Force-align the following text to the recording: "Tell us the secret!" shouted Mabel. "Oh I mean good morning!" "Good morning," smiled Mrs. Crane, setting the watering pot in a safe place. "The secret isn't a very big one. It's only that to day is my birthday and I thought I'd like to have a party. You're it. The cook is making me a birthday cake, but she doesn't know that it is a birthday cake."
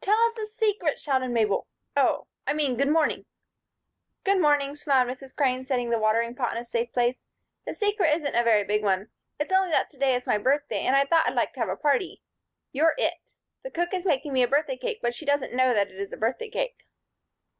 "Tell 0.00 0.18
us 0.22 0.34
the 0.34 0.44
secret!" 0.44 0.98
shouted 0.98 1.28
Mabel. 1.28 1.68
"Oh 1.96 2.26
I 2.48 2.52
mean 2.52 2.76
good 2.76 2.88
morning!" 2.88 3.26
"Good 4.24 4.40
morning," 4.40 4.74
smiled 4.74 5.06
Mrs. 5.06 5.32
Crane, 5.36 5.64
setting 5.64 5.88
the 5.90 6.00
watering 6.00 6.34
pot 6.34 6.56
in 6.56 6.60
a 6.60 6.64
safe 6.64 6.92
place. 6.92 7.20
"The 7.64 7.72
secret 7.74 8.12
isn't 8.14 8.34
a 8.34 8.42
very 8.42 8.64
big 8.64 8.82
one. 8.82 9.10
It's 9.38 9.52
only 9.52 9.70
that 9.70 9.88
to 9.90 9.96
day 9.96 10.16
is 10.16 10.26
my 10.26 10.36
birthday 10.36 10.80
and 10.80 10.96
I 10.96 11.04
thought 11.04 11.28
I'd 11.28 11.34
like 11.36 11.52
to 11.52 11.60
have 11.60 11.68
a 11.68 11.76
party. 11.76 12.22
You're 12.72 12.94
it. 12.98 13.30
The 13.62 13.70
cook 13.70 13.94
is 13.94 14.04
making 14.04 14.32
me 14.32 14.42
a 14.42 14.48
birthday 14.48 14.76
cake, 14.76 14.98
but 15.00 15.14
she 15.14 15.24
doesn't 15.24 15.54
know 15.54 15.72
that 15.72 15.92
it 15.92 16.00
is 16.00 16.12
a 16.12 16.16
birthday 16.16 16.50
cake." 16.50 16.80